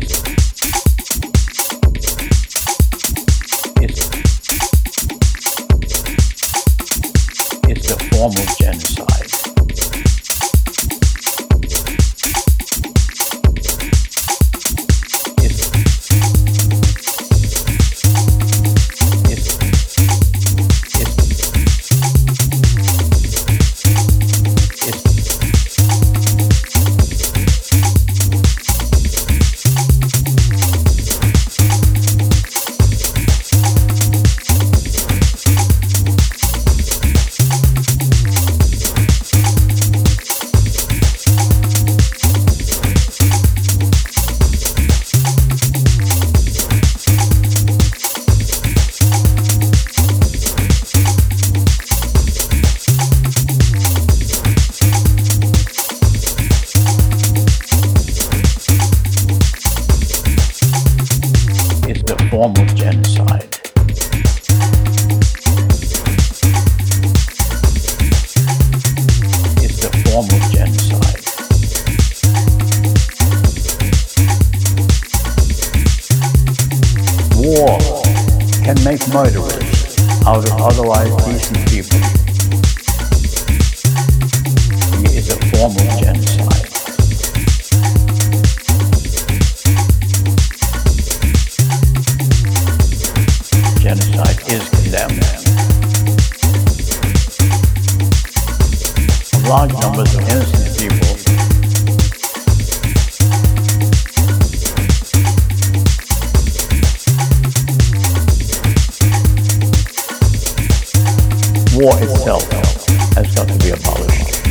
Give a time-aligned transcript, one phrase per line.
[0.00, 0.27] Gracias.
[79.12, 81.98] murderers out of otherwise decent people.
[85.00, 85.97] He is a form of
[111.78, 112.42] war itself
[113.14, 114.42] has got to be abolished.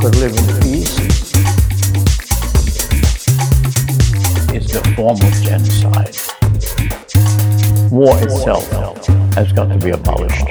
[0.00, 0.98] Could live in peace
[4.52, 6.16] is the form of genocide.
[7.92, 8.66] War itself
[9.34, 10.48] has got to be abolished.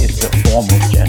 [0.00, 1.03] It's the form of genocide.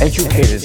[0.00, 0.64] Educators.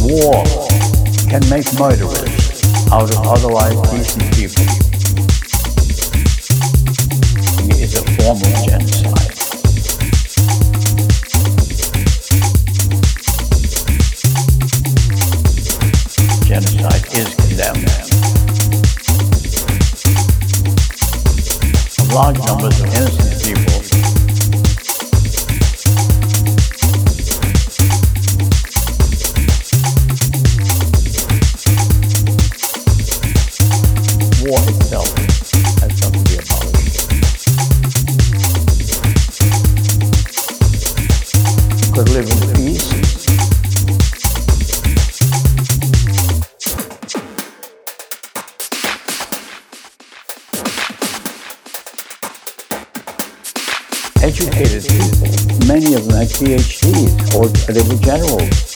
[0.00, 0.44] War
[1.28, 4.87] can make murderers out of otherwise decent people.
[8.18, 9.34] genocide.
[16.44, 17.88] Genocide is condemned.
[22.12, 23.77] Large numbers of innocent people
[56.38, 58.74] PhDs or Attorney Generals,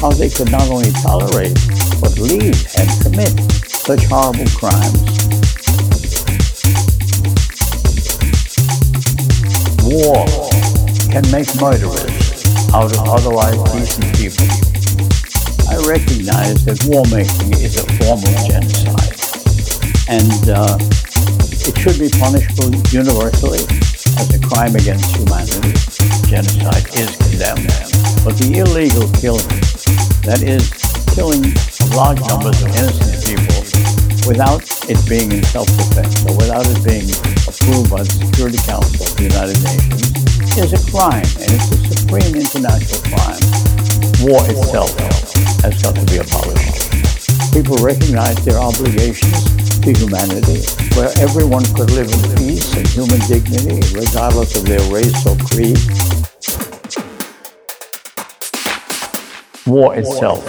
[0.00, 1.56] how they could not only tolerate,
[1.96, 3.32] but lead and commit
[3.64, 5.00] such horrible crimes.
[9.80, 10.28] War
[11.08, 12.44] can make murderers
[12.76, 14.44] out of otherwise decent people.
[15.72, 19.16] I recognize that war making is a form of genocide,
[20.04, 20.76] and uh,
[21.64, 23.64] it should be punishable universally
[24.20, 25.81] as a crime against humanity.
[26.32, 27.68] Genocide is condemned.
[28.24, 29.44] But the illegal killing,
[30.24, 30.64] that is,
[31.12, 31.44] killing
[31.92, 33.60] large numbers of innocent people
[34.24, 37.04] without it being in self-defense or without it being
[37.44, 40.08] approved by the Security Council of the United Nations,
[40.56, 43.44] is a crime, and it's a supreme international crime.
[44.24, 44.88] War itself
[45.60, 46.96] has got to be abolished.
[47.52, 49.52] People recognize their obligations
[49.84, 50.64] to humanity,
[50.96, 55.76] where everyone could live in peace and human dignity, regardless of their race or creed.
[59.64, 60.44] War itself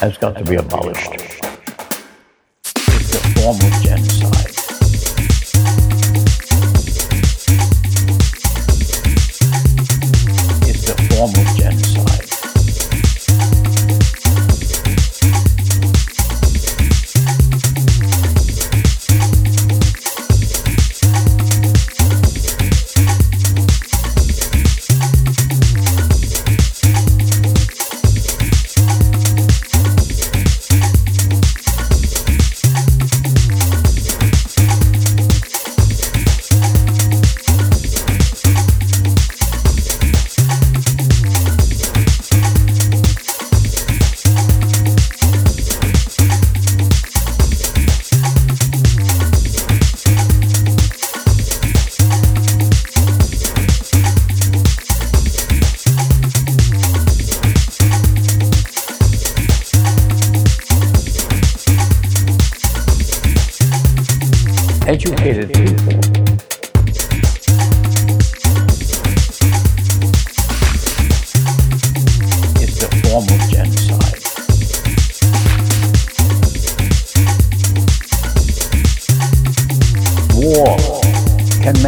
[0.00, 1.10] has got to be abolished.
[2.64, 4.21] It's a form of genocide.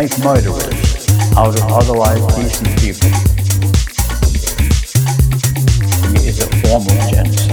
[0.04, 3.08] Make murderers out of otherwise decent people.
[6.14, 7.43] It is a form of genocide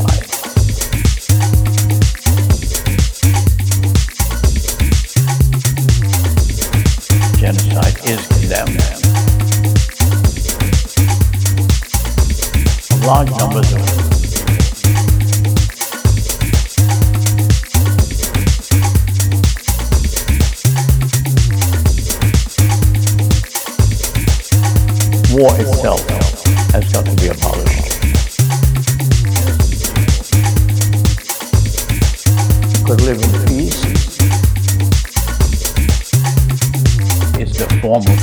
[27.28, 28.00] abolished.
[32.86, 33.86] Could live in peace
[37.40, 38.21] is the form of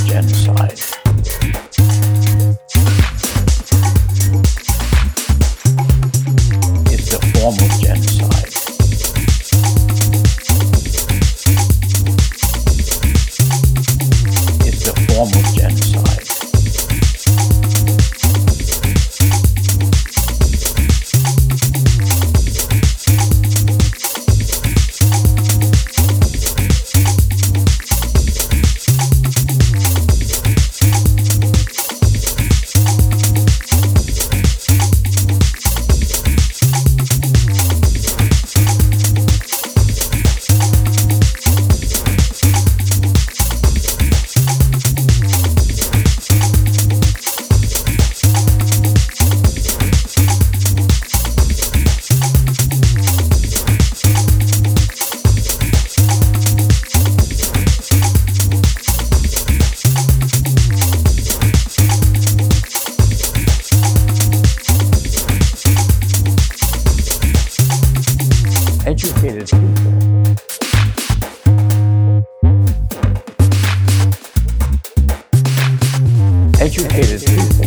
[76.79, 77.65] educated people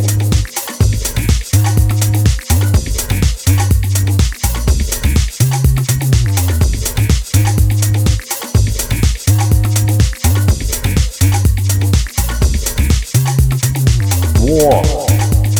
[14.40, 14.82] war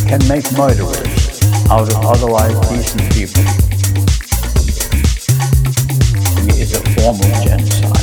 [0.09, 3.43] can make murderers out of otherwise decent people
[6.59, 7.43] is a form of.
[7.45, 8.02] Genocide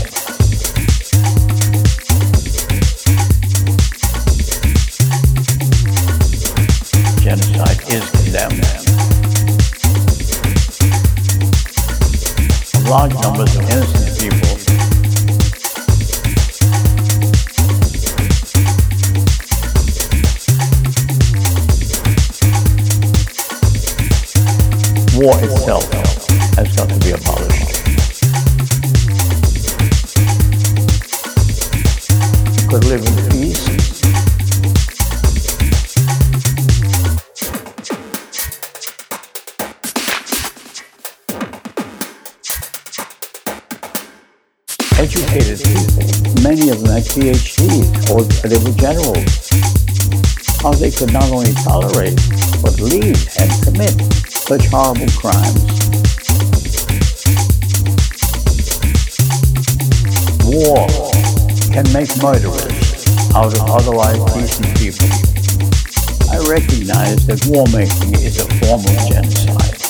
[12.89, 14.49] Large numbers of innocent people.
[25.21, 25.88] War itself
[47.09, 49.49] PhDs or they were generals.
[50.61, 52.15] How they could not only tolerate,
[52.61, 53.95] but lead and commit
[54.29, 55.59] such horrible crimes.
[60.45, 60.87] War
[61.73, 65.09] can make murderers out of otherwise decent people.
[66.29, 69.81] I recognize that war making is a form of genocide,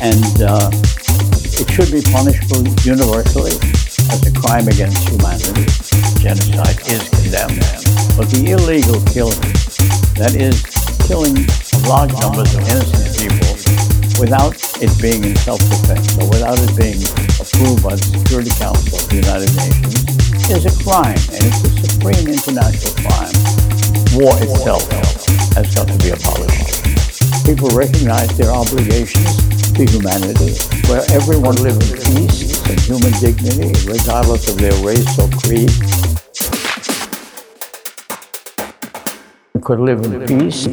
[0.00, 0.70] and uh,
[1.60, 3.79] it should be punishable universally
[4.10, 5.66] as a crime against humanity.
[6.18, 7.62] Genocide is condemned,
[8.18, 9.40] but the illegal killing,
[10.18, 10.66] that is,
[11.06, 11.46] killing
[11.86, 13.50] large numbers of innocent people
[14.18, 17.00] without it being in self-defense or without it being
[17.40, 19.96] approved by the Security Council of the United Nations
[20.50, 23.34] is a crime, and it's a supreme international crime.
[24.18, 24.84] War itself
[25.54, 26.82] has got to be abolished.
[27.46, 29.38] People recognize their obligations
[29.72, 30.58] to humanity,
[30.90, 32.29] where everyone lives in peace
[32.90, 35.70] human dignity, regardless of their race or creed.
[39.62, 40.66] Could live in peace